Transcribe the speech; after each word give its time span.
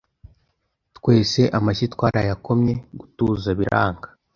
Twese 0.97 1.41
amashyi 1.57 1.85
twarayakomye 1.93 2.73
gutuza 2.99 3.49
biranga 3.59 4.07